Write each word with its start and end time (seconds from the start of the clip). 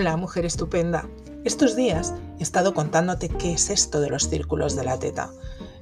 Hola, 0.00 0.16
mujer 0.16 0.46
estupenda. 0.46 1.06
Estos 1.44 1.76
días 1.76 2.14
he 2.38 2.42
estado 2.42 2.72
contándote 2.72 3.28
qué 3.28 3.52
es 3.52 3.68
esto 3.68 4.00
de 4.00 4.08
los 4.08 4.30
círculos 4.30 4.74
de 4.74 4.82
la 4.82 4.98
teta. 4.98 5.30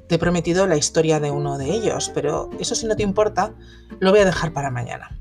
Te 0.08 0.16
he 0.16 0.18
prometido 0.18 0.66
la 0.66 0.76
historia 0.76 1.20
de 1.20 1.30
uno 1.30 1.56
de 1.56 1.70
ellos, 1.70 2.10
pero 2.12 2.50
eso 2.58 2.74
si 2.74 2.86
no 2.86 2.96
te 2.96 3.04
importa, 3.04 3.54
lo 4.00 4.10
voy 4.10 4.18
a 4.18 4.24
dejar 4.24 4.52
para 4.52 4.72
mañana. 4.72 5.16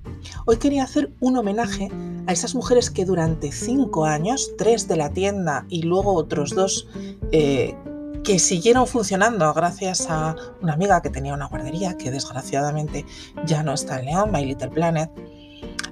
Hoy 0.47 0.57
quería 0.57 0.83
hacer 0.83 1.11
un 1.19 1.37
homenaje 1.37 1.91
a 2.25 2.33
esas 2.33 2.55
mujeres 2.55 2.89
que 2.89 3.05
durante 3.05 3.51
cinco 3.51 4.05
años, 4.05 4.53
tres 4.57 4.87
de 4.87 4.97
la 4.97 5.11
tienda 5.11 5.67
y 5.69 5.83
luego 5.83 6.15
otros 6.15 6.55
dos 6.55 6.87
eh, 7.31 7.75
que 8.23 8.39
siguieron 8.39 8.87
funcionando 8.87 9.53
gracias 9.53 10.07
a 10.09 10.35
una 10.59 10.73
amiga 10.73 11.03
que 11.03 11.11
tenía 11.11 11.35
una 11.35 11.45
guardería, 11.45 11.97
que 11.99 12.09
desgraciadamente 12.09 13.05
ya 13.45 13.61
no 13.61 13.75
está 13.75 13.99
en 13.99 14.07
León, 14.07 14.31
My 14.31 14.43
Little 14.43 14.69
Planet. 14.69 15.11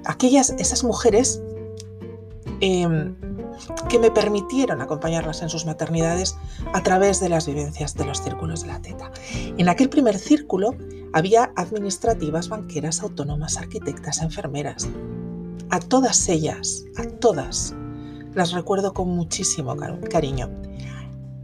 Aquellas, 0.04 0.50
esas 0.58 0.82
mujeres 0.82 1.40
Em, 2.60 3.14
que 3.88 3.98
me 3.98 4.10
permitieron 4.10 4.80
acompañarlas 4.80 5.42
en 5.42 5.48
sus 5.48 5.66
maternidades 5.66 6.36
a 6.72 6.82
través 6.82 7.20
de 7.20 7.28
las 7.28 7.46
vivencias 7.46 7.94
de 7.94 8.04
los 8.04 8.22
círculos 8.22 8.62
de 8.62 8.68
la 8.68 8.80
teta. 8.80 9.10
En 9.58 9.68
aquel 9.68 9.88
primer 9.88 10.18
círculo 10.18 10.74
había 11.12 11.52
administrativas, 11.56 12.48
banqueras, 12.48 13.02
autónomas, 13.02 13.56
arquitectas, 13.56 14.22
enfermeras. 14.22 14.88
A 15.70 15.80
todas 15.80 16.28
ellas, 16.28 16.84
a 16.96 17.04
todas, 17.04 17.74
las 18.34 18.52
recuerdo 18.52 18.92
con 18.94 19.08
muchísimo 19.08 19.74
cariño. 20.10 20.50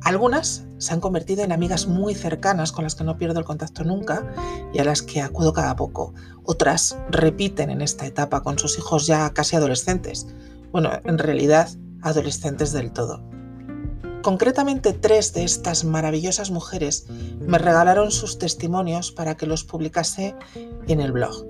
Algunas 0.02 0.65
se 0.79 0.93
han 0.93 1.01
convertido 1.01 1.45
en 1.45 1.52
amigas 1.52 1.87
muy 1.87 2.15
cercanas 2.15 2.73
con 2.73 2.85
las 2.85 2.95
que 2.95 3.05
no 3.05 3.16
pierdo 3.16 3.38
el 3.38 3.45
contacto 3.45 3.85
nunca 3.85 4.27
y 4.73 4.80
a 4.80 4.85
las 4.85 5.01
que 5.01 5.21
acudo 5.21 5.52
cada 5.52 5.77
poco. 5.77 6.13
Otras 6.45 6.97
repiten 7.10 7.71
en 7.71 7.83
esta 7.83 8.07
etapa 8.07 8.43
con 8.43 8.59
sus 8.59 8.79
hijos 8.79 9.07
ya 9.07 9.30
casi 9.30 9.57
adolescentes 9.57 10.26
bueno, 10.73 10.90
en 11.04 11.18
realidad 11.18 11.68
adolescentes 12.02 12.73
del 12.73 12.92
todo. 12.92 13.23
Concretamente 14.23 14.92
tres 14.92 15.32
de 15.32 15.45
estas 15.45 15.84
maravillosas 15.84 16.51
mujeres 16.51 17.06
me 17.40 17.59
regalaron 17.59 18.10
sus 18.10 18.38
testimonios 18.38 19.10
para 19.10 19.37
que 19.37 19.46
los 19.46 19.64
publicase 19.64 20.34
en 20.87 21.01
el 21.01 21.12
blog. 21.12 21.45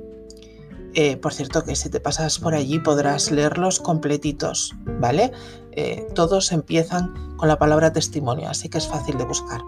Eh, 0.95 1.17
por 1.17 1.33
cierto 1.33 1.65
que 1.65 1.75
si 1.75 1.89
te 1.89 2.01
pasas 2.01 2.39
por 2.39 2.55
allí 2.55 2.79
podrás 2.79 3.31
leerlos 3.31 3.81
completitos, 3.81 4.75
¿vale? 5.01 5.33
Eh, 5.73 6.07
todos 6.15 6.53
empiezan 6.53 7.37
con 7.37 7.49
la 7.49 7.59
palabra 7.59 7.93
testimonio, 7.93 8.49
así 8.49 8.69
que 8.69 8.79
es 8.79 8.89
fácil 8.89 9.17
de 9.17 9.25
buscar. 9.25 9.61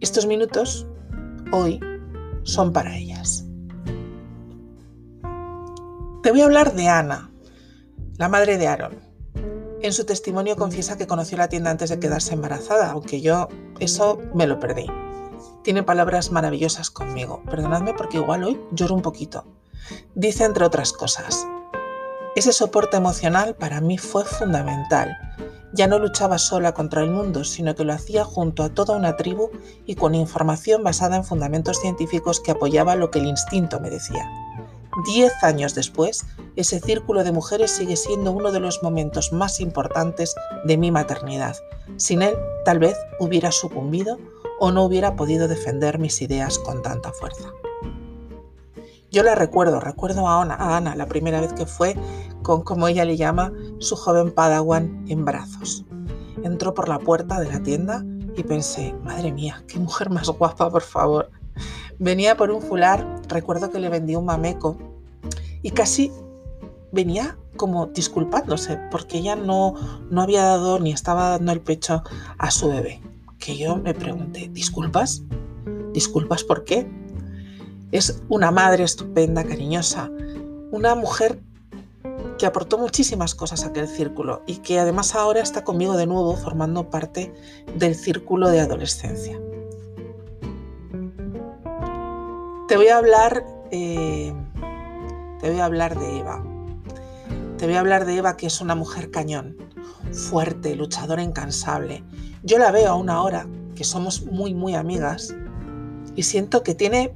Estos 0.00 0.26
minutos, 0.26 0.86
hoy, 1.52 1.80
son 2.42 2.72
para 2.72 2.96
ellas. 2.96 3.46
Te 6.22 6.30
voy 6.30 6.40
a 6.40 6.44
hablar 6.44 6.74
de 6.74 6.86
Ana, 6.86 7.32
la 8.16 8.28
madre 8.28 8.56
de 8.56 8.68
Aaron. 8.68 8.96
En 9.82 9.92
su 9.92 10.04
testimonio 10.06 10.54
confiesa 10.54 10.96
que 10.96 11.08
conoció 11.08 11.36
la 11.36 11.48
tienda 11.48 11.72
antes 11.72 11.90
de 11.90 11.98
quedarse 11.98 12.34
embarazada, 12.34 12.92
aunque 12.92 13.20
yo 13.20 13.48
eso 13.80 14.20
me 14.32 14.46
lo 14.46 14.60
perdí. 14.60 14.86
Tiene 15.64 15.82
palabras 15.82 16.30
maravillosas 16.30 16.92
conmigo. 16.92 17.42
Perdonadme 17.50 17.92
porque 17.94 18.18
igual 18.18 18.44
hoy 18.44 18.60
lloro 18.70 18.94
un 18.94 19.02
poquito. 19.02 19.44
Dice 20.14 20.44
entre 20.44 20.64
otras 20.64 20.92
cosas, 20.92 21.44
ese 22.36 22.52
soporte 22.52 22.98
emocional 22.98 23.56
para 23.56 23.80
mí 23.80 23.98
fue 23.98 24.24
fundamental. 24.24 25.18
Ya 25.74 25.88
no 25.88 25.98
luchaba 25.98 26.38
sola 26.38 26.72
contra 26.72 27.02
el 27.02 27.10
mundo, 27.10 27.42
sino 27.42 27.74
que 27.74 27.82
lo 27.82 27.94
hacía 27.94 28.24
junto 28.24 28.62
a 28.62 28.68
toda 28.68 28.96
una 28.96 29.16
tribu 29.16 29.50
y 29.86 29.96
con 29.96 30.14
información 30.14 30.84
basada 30.84 31.16
en 31.16 31.24
fundamentos 31.24 31.80
científicos 31.80 32.38
que 32.38 32.52
apoyaba 32.52 32.94
lo 32.94 33.10
que 33.10 33.18
el 33.18 33.26
instinto 33.26 33.80
me 33.80 33.90
decía. 33.90 34.30
Diez 35.06 35.32
años 35.42 35.74
después, 35.74 36.26
ese 36.54 36.78
círculo 36.78 37.24
de 37.24 37.32
mujeres 37.32 37.70
sigue 37.70 37.96
siendo 37.96 38.30
uno 38.30 38.52
de 38.52 38.60
los 38.60 38.82
momentos 38.82 39.32
más 39.32 39.58
importantes 39.58 40.34
de 40.64 40.76
mi 40.76 40.90
maternidad. 40.90 41.56
Sin 41.96 42.20
él, 42.20 42.34
tal 42.66 42.78
vez 42.78 42.96
hubiera 43.18 43.52
sucumbido 43.52 44.18
o 44.60 44.70
no 44.70 44.84
hubiera 44.84 45.16
podido 45.16 45.48
defender 45.48 45.98
mis 45.98 46.20
ideas 46.20 46.58
con 46.58 46.82
tanta 46.82 47.10
fuerza. 47.12 47.52
Yo 49.10 49.22
la 49.22 49.34
recuerdo, 49.34 49.80
recuerdo 49.80 50.28
a 50.28 50.42
Ana, 50.42 50.94
la 50.94 51.06
primera 51.06 51.40
vez 51.40 51.54
que 51.54 51.66
fue 51.66 51.96
con, 52.42 52.62
como 52.62 52.86
ella 52.86 53.06
le 53.06 53.16
llama, 53.16 53.52
su 53.78 53.96
joven 53.96 54.30
padawan 54.30 55.04
en 55.08 55.24
brazos. 55.24 55.86
Entró 56.42 56.74
por 56.74 56.88
la 56.88 56.98
puerta 56.98 57.40
de 57.40 57.50
la 57.50 57.62
tienda 57.62 58.04
y 58.36 58.42
pensé, 58.42 58.94
madre 59.04 59.32
mía, 59.32 59.64
qué 59.68 59.78
mujer 59.78 60.10
más 60.10 60.28
guapa, 60.28 60.70
por 60.70 60.82
favor. 60.82 61.30
Venía 62.02 62.36
por 62.36 62.50
un 62.50 62.60
fular, 62.60 63.22
recuerdo 63.28 63.70
que 63.70 63.78
le 63.78 63.88
vendí 63.88 64.16
un 64.16 64.24
mameco 64.24 64.76
y 65.62 65.70
casi 65.70 66.10
venía 66.90 67.38
como 67.56 67.86
disculpándose 67.86 68.76
porque 68.90 69.18
ella 69.18 69.36
no, 69.36 69.74
no 70.10 70.20
había 70.20 70.42
dado 70.42 70.80
ni 70.80 70.90
estaba 70.90 71.28
dando 71.28 71.52
el 71.52 71.60
pecho 71.60 72.02
a 72.38 72.50
su 72.50 72.70
bebé. 72.70 73.00
Que 73.38 73.56
yo 73.56 73.76
me 73.76 73.94
pregunté, 73.94 74.50
¿disculpas? 74.52 75.22
¿Disculpas 75.92 76.42
por 76.42 76.64
qué? 76.64 76.90
Es 77.92 78.20
una 78.28 78.50
madre 78.50 78.82
estupenda, 78.82 79.44
cariñosa, 79.44 80.10
una 80.72 80.96
mujer 80.96 81.38
que 82.36 82.46
aportó 82.46 82.78
muchísimas 82.78 83.36
cosas 83.36 83.62
a 83.62 83.68
aquel 83.68 83.86
círculo 83.86 84.42
y 84.48 84.56
que 84.56 84.80
además 84.80 85.14
ahora 85.14 85.40
está 85.40 85.62
conmigo 85.62 85.96
de 85.96 86.06
nuevo 86.06 86.34
formando 86.34 86.90
parte 86.90 87.32
del 87.76 87.94
círculo 87.94 88.48
de 88.48 88.58
adolescencia. 88.58 89.38
Te 92.72 92.78
voy 92.78 92.88
a 92.88 92.96
hablar, 92.96 93.44
eh, 93.70 94.32
te 95.42 95.50
voy 95.50 95.60
a 95.60 95.66
hablar 95.66 95.98
de 95.98 96.20
Eva. 96.20 96.42
Te 97.58 97.66
voy 97.66 97.74
a 97.74 97.80
hablar 97.80 98.06
de 98.06 98.16
Eva, 98.16 98.38
que 98.38 98.46
es 98.46 98.62
una 98.62 98.74
mujer 98.74 99.10
cañón, 99.10 99.58
fuerte, 100.10 100.74
luchadora 100.74 101.22
incansable. 101.22 102.02
Yo 102.42 102.56
la 102.56 102.70
veo 102.70 102.88
aún 102.88 103.10
ahora, 103.10 103.46
que 103.74 103.84
somos 103.84 104.24
muy, 104.24 104.54
muy 104.54 104.74
amigas, 104.74 105.34
y 106.16 106.22
siento 106.22 106.62
que 106.62 106.74
tiene, 106.74 107.14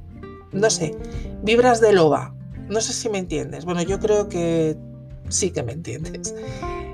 no 0.51 0.69
sé, 0.69 0.95
vibras 1.41 1.81
de 1.81 1.91
loba. 1.91 2.35
No 2.69 2.79
sé 2.79 2.93
si 2.93 3.09
me 3.09 3.17
entiendes. 3.17 3.65
Bueno, 3.65 3.81
yo 3.81 3.99
creo 3.99 4.29
que 4.29 4.77
sí 5.29 5.49
que 5.49 5.63
me 5.63 5.71
entiendes. 5.71 6.35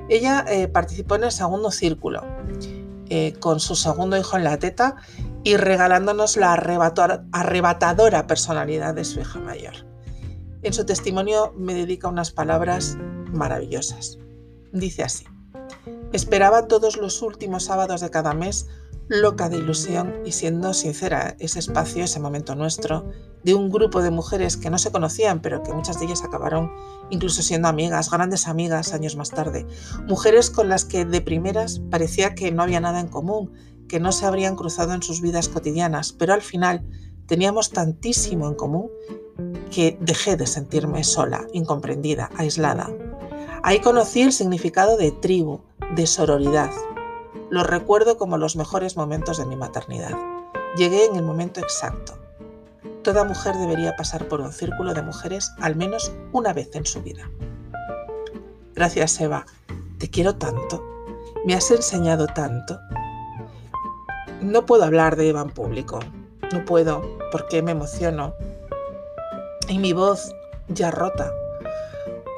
Ella 0.07 0.45
eh, 0.47 0.69
participó 0.69 1.15
en 1.15 1.25
el 1.25 1.33
segundo 1.33 1.69
círculo, 1.69 2.23
eh, 3.09 3.33
con 3.41 3.59
su 3.59 3.75
segundo 3.75 4.15
hijo 4.17 4.37
en 4.37 4.45
la 4.45 4.57
teta 4.57 4.95
y 5.43 5.57
regalándonos 5.57 6.37
la 6.37 6.53
arrebatadora 6.53 8.27
personalidad 8.27 8.93
de 8.93 9.03
su 9.03 9.19
hija 9.19 9.39
mayor. 9.39 9.73
En 10.61 10.73
su 10.73 10.85
testimonio 10.85 11.53
me 11.57 11.73
dedica 11.73 12.07
unas 12.07 12.31
palabras 12.31 12.97
maravillosas. 13.31 14.17
Dice 14.71 15.03
así, 15.03 15.25
esperaba 16.13 16.67
todos 16.67 16.97
los 16.97 17.21
últimos 17.21 17.65
sábados 17.65 17.99
de 17.99 18.09
cada 18.09 18.33
mes, 18.33 18.67
loca 19.09 19.49
de 19.49 19.57
ilusión 19.57 20.21
y 20.25 20.31
siendo 20.31 20.73
sincera, 20.73 21.35
ese 21.39 21.59
espacio, 21.59 22.05
ese 22.05 22.21
momento 22.21 22.55
nuestro, 22.55 23.11
de 23.43 23.53
un 23.53 23.69
grupo 23.69 24.01
de 24.01 24.11
mujeres 24.11 24.55
que 24.55 24.69
no 24.69 24.77
se 24.77 24.91
conocían, 24.91 25.41
pero 25.41 25.61
que 25.61 25.73
muchas 25.73 25.99
de 25.99 26.05
ellas 26.05 26.23
acabaron 26.23 26.71
incluso 27.09 27.41
siendo 27.41 27.67
amigas, 27.67 28.09
grandes 28.09 28.47
amigas 28.47 28.93
años 28.93 29.17
más 29.17 29.29
tarde. 29.29 29.67
Mujeres 30.07 30.49
con 30.49 30.69
las 30.69 30.85
que 30.85 31.03
de 31.03 31.19
primeras 31.19 31.81
parecía 31.91 32.33
que 32.35 32.51
no 32.51 32.63
había 32.63 32.79
nada 32.79 33.01
en 33.01 33.09
común, 33.09 33.51
que 33.87 33.99
no 33.99 34.11
se 34.11 34.25
habrían 34.25 34.55
cruzado 34.55 34.93
en 34.93 35.03
sus 35.03 35.21
vidas 35.21 35.49
cotidianas, 35.49 36.13
pero 36.13 36.33
al 36.33 36.41
final 36.41 36.83
teníamos 37.27 37.71
tantísimo 37.71 38.47
en 38.47 38.55
común 38.55 38.89
que 39.71 39.97
dejé 39.99 40.35
de 40.35 40.47
sentirme 40.47 41.03
sola, 41.03 41.47
incomprendida, 41.53 42.29
aislada. 42.37 42.89
Ahí 43.63 43.79
conocí 43.79 44.21
el 44.21 44.33
significado 44.33 44.97
de 44.97 45.11
tribu, 45.11 45.61
de 45.95 46.05
sororidad. 46.05 46.71
Lo 47.49 47.63
recuerdo 47.63 48.17
como 48.17 48.37
los 48.37 48.55
mejores 48.55 48.97
momentos 48.97 49.37
de 49.37 49.45
mi 49.45 49.55
maternidad. 49.55 50.17
Llegué 50.75 51.05
en 51.05 51.15
el 51.15 51.23
momento 51.23 51.59
exacto. 51.59 52.19
Toda 53.03 53.23
mujer 53.25 53.55
debería 53.57 53.95
pasar 53.95 54.27
por 54.27 54.41
un 54.41 54.51
círculo 54.51 54.93
de 54.93 55.01
mujeres 55.01 55.51
al 55.59 55.75
menos 55.75 56.11
una 56.31 56.53
vez 56.53 56.75
en 56.75 56.85
su 56.85 57.01
vida. 57.01 57.29
Gracias, 58.73 59.19
Eva. 59.21 59.45
Te 59.99 60.09
quiero 60.09 60.35
tanto. 60.35 60.83
Me 61.45 61.53
has 61.53 61.69
enseñado 61.69 62.27
tanto. 62.27 62.79
No 64.43 64.65
puedo 64.65 64.83
hablar 64.83 65.15
de 65.15 65.29
Eva 65.29 65.41
en 65.41 65.51
público. 65.51 65.99
No 66.51 66.65
puedo 66.65 67.17
porque 67.31 67.61
me 67.61 67.71
emociono. 67.71 68.33
Y 69.69 69.79
mi 69.79 69.93
voz 69.93 70.35
ya 70.67 70.91
rota, 70.91 71.31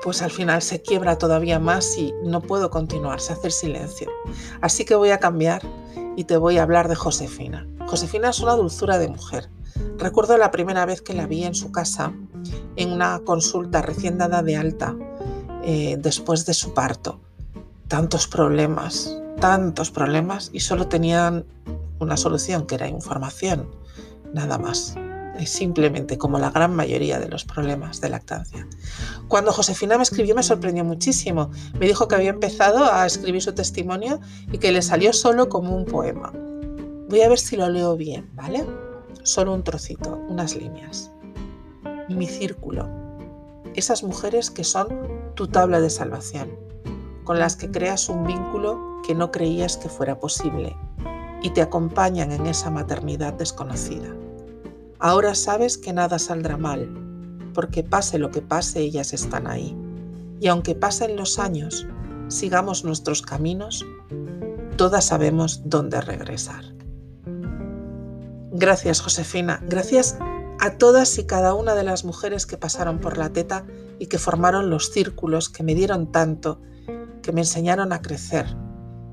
pues 0.03 0.21
al 0.21 0.29
final 0.29 0.61
se 0.61 0.83
quiebra 0.83 1.17
todavía 1.17 1.57
más 1.57 1.97
y 1.97 2.13
no 2.23 2.41
puedo 2.41 2.69
continuar, 2.69 3.19
se 3.19 3.33
hace 3.33 3.47
el 3.47 3.53
silencio. 3.53 4.07
Así 4.61 4.85
que 4.85 4.93
voy 4.93 5.09
a 5.09 5.19
cambiar 5.19 5.63
y 6.15 6.25
te 6.25 6.37
voy 6.37 6.59
a 6.59 6.63
hablar 6.63 6.89
de 6.89 6.95
Josefina. 6.95 7.67
Josefina 7.87 8.29
es 8.29 8.39
una 8.39 8.53
dulzura 8.53 8.99
de 8.99 9.07
mujer. 9.07 9.49
Recuerdo 9.97 10.37
la 10.37 10.51
primera 10.51 10.85
vez 10.85 11.01
que 11.01 11.15
la 11.15 11.25
vi 11.25 11.43
en 11.43 11.55
su 11.55 11.71
casa 11.71 12.13
en 12.75 12.91
una 12.91 13.19
consulta 13.25 13.81
recién 13.81 14.19
dada 14.19 14.43
de 14.43 14.57
alta 14.57 14.95
eh, 15.63 15.97
después 15.99 16.45
de 16.45 16.53
su 16.53 16.75
parto. 16.75 17.19
Tantos 17.87 18.27
problemas, 18.27 19.17
tantos 19.39 19.89
problemas 19.89 20.51
y 20.53 20.59
solo 20.59 20.87
tenían 20.87 21.45
una 22.05 22.17
solución 22.17 22.65
que 22.65 22.75
era 22.75 22.87
información, 22.87 23.69
nada 24.33 24.57
más. 24.57 24.95
es 25.39 25.49
simplemente 25.49 26.17
como 26.17 26.39
la 26.39 26.49
gran 26.49 26.73
mayoría 26.73 27.19
de 27.19 27.27
los 27.27 27.43
problemas 27.43 27.99
de 27.99 28.07
lactancia. 28.07 28.65
Cuando 29.27 29.51
Josefina 29.51 29.97
me 29.97 30.03
escribió 30.03 30.33
me 30.33 30.43
sorprendió 30.43 30.85
muchísimo. 30.85 31.51
Me 31.77 31.87
dijo 31.87 32.07
que 32.07 32.15
había 32.15 32.29
empezado 32.29 32.85
a 32.89 33.05
escribir 33.05 33.41
su 33.41 33.53
testimonio 33.53 34.21
y 34.49 34.59
que 34.59 34.71
le 34.71 34.81
salió 34.81 35.11
solo 35.11 35.49
como 35.49 35.75
un 35.75 35.83
poema. 35.83 36.31
Voy 37.09 37.21
a 37.21 37.27
ver 37.27 37.37
si 37.37 37.57
lo 37.57 37.67
leo 37.69 37.97
bien, 37.97 38.29
¿vale? 38.33 38.65
Solo 39.23 39.53
un 39.53 39.63
trocito, 39.63 40.17
unas 40.29 40.55
líneas. 40.55 41.11
Mi 42.07 42.27
círculo. 42.27 42.87
Esas 43.73 44.03
mujeres 44.03 44.51
que 44.51 44.63
son 44.63 44.87
tu 45.35 45.47
tabla 45.47 45.81
de 45.81 45.89
salvación, 45.89 46.49
con 47.25 47.39
las 47.39 47.57
que 47.57 47.69
creas 47.69 48.07
un 48.07 48.25
vínculo 48.25 49.01
que 49.05 49.15
no 49.15 49.31
creías 49.31 49.75
que 49.75 49.89
fuera 49.89 50.17
posible 50.17 50.77
y 51.45 51.51
te 51.51 51.61
acompañan 51.61 52.31
en 52.31 52.47
esa 52.47 52.71
maternidad 52.71 53.33
desconocida. 53.33 54.07
Ahora 54.97 55.35
sabes 55.35 55.77
que 55.77 55.93
nada 55.93 56.17
saldrá 56.17 56.57
mal, 56.57 56.89
porque 57.53 57.83
pase 57.83 58.17
lo 58.17 58.31
que 58.31 58.41
pase, 58.41 58.79
ellas 58.79 59.13
están 59.13 59.45
ahí. 59.45 59.77
Y 60.39 60.47
aunque 60.47 60.73
pasen 60.73 61.15
los 61.15 61.37
años, 61.37 61.85
sigamos 62.29 62.83
nuestros 62.83 63.21
caminos, 63.21 63.85
todas 64.75 65.05
sabemos 65.05 65.61
dónde 65.65 66.01
regresar. 66.01 66.63
Gracias, 68.51 68.99
Josefina. 69.01 69.61
Gracias 69.69 70.17
a 70.59 70.71
todas 70.79 71.15
y 71.19 71.27
cada 71.27 71.53
una 71.53 71.75
de 71.75 71.83
las 71.83 72.05
mujeres 72.05 72.47
que 72.47 72.57
pasaron 72.57 72.97
por 72.97 73.19
la 73.19 73.29
teta 73.29 73.67
y 73.99 74.07
que 74.07 74.17
formaron 74.17 74.71
los 74.71 74.91
círculos 74.91 75.49
que 75.49 75.61
me 75.61 75.75
dieron 75.75 76.11
tanto, 76.11 76.59
que 77.21 77.31
me 77.31 77.41
enseñaron 77.41 77.93
a 77.93 78.01
crecer 78.01 78.47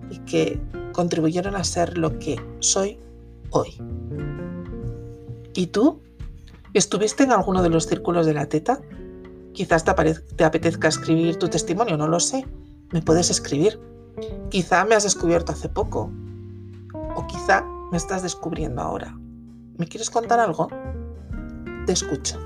y 0.08 0.20
que 0.20 0.58
contribuyeron 0.92 1.56
a 1.56 1.64
ser 1.64 1.98
lo 1.98 2.18
que 2.18 2.40
soy 2.60 2.98
hoy. 3.50 3.76
¿Y 5.54 5.66
tú? 5.68 6.00
¿Estuviste 6.74 7.24
en 7.24 7.32
alguno 7.32 7.62
de 7.62 7.68
los 7.68 7.86
círculos 7.86 8.26
de 8.26 8.34
la 8.34 8.46
teta? 8.46 8.80
Quizás 9.52 9.84
te, 9.84 9.92
te, 10.36 10.44
apetezca 10.44 10.88
escribir 10.88 11.36
tu 11.38 11.48
testimonio, 11.48 11.96
no 11.96 12.08
lo 12.08 12.20
sé. 12.20 12.46
Me 12.92 13.02
puedes 13.02 13.30
escribir. 13.30 13.78
Quizá 14.50 14.84
me 14.84 14.94
has 14.94 15.02
descubierto 15.02 15.52
hace 15.52 15.68
poco. 15.68 16.10
O 17.14 17.26
quizá 17.26 17.62
me 17.90 17.98
estás 17.98 18.22
descubriendo 18.22 18.80
ahora. 18.80 19.14
¿Me 19.76 19.86
quieres 19.86 20.08
contar 20.08 20.40
algo? 20.40 20.68
Te 21.86 21.92
escucho. 21.92 22.38